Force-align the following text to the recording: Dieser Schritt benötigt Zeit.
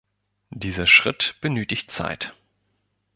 Dieser 0.49 0.87
Schritt 0.87 1.35
benötigt 1.41 1.91
Zeit. 1.91 2.33